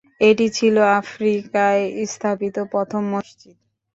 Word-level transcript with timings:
এটি 0.21 0.45
ছিল 0.57 0.75
আফ্রিকায় 0.99 1.83
স্থাপিত 2.05 2.55
প্রথম 2.71 3.01
মসজিদ। 3.13 3.55